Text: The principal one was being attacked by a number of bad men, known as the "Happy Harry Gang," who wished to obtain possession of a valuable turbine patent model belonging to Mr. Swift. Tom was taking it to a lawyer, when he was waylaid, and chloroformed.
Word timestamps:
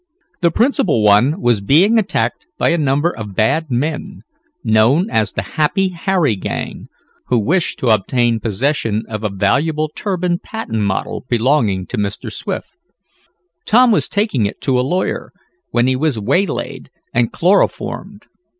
The 0.41 0.49
principal 0.49 1.03
one 1.03 1.39
was 1.39 1.61
being 1.61 1.99
attacked 1.99 2.47
by 2.57 2.69
a 2.69 2.77
number 2.79 3.15
of 3.15 3.35
bad 3.35 3.69
men, 3.69 4.23
known 4.63 5.11
as 5.11 5.31
the 5.31 5.43
"Happy 5.61 5.89
Harry 5.89 6.35
Gang," 6.35 6.87
who 7.27 7.37
wished 7.37 7.77
to 7.77 7.89
obtain 7.91 8.39
possession 8.39 9.03
of 9.07 9.23
a 9.23 9.29
valuable 9.29 9.91
turbine 9.93 10.39
patent 10.39 10.79
model 10.81 11.23
belonging 11.29 11.85
to 11.85 11.99
Mr. 11.99 12.33
Swift. 12.33 12.71
Tom 13.67 13.91
was 13.91 14.09
taking 14.09 14.47
it 14.47 14.59
to 14.61 14.79
a 14.79 14.81
lawyer, 14.81 15.33
when 15.69 15.85
he 15.85 15.95
was 15.95 16.17
waylaid, 16.17 16.89
and 17.13 17.31
chloroformed. 17.31 18.25